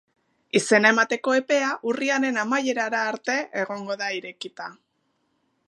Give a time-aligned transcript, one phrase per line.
[0.59, 4.71] Izena emateko epea urriaren amaierara arte egongo da irekita.